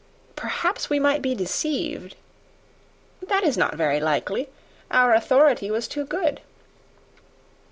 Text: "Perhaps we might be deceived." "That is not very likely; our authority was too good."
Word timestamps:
"Perhaps 0.35 0.89
we 0.89 0.97
might 0.97 1.21
be 1.21 1.35
deceived." 1.35 2.15
"That 3.21 3.43
is 3.43 3.55
not 3.55 3.75
very 3.75 3.99
likely; 3.99 4.49
our 4.89 5.13
authority 5.13 5.69
was 5.69 5.87
too 5.87 6.05
good." 6.05 6.41